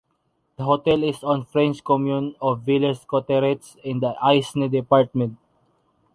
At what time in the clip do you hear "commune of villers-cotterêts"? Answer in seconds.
1.83-3.75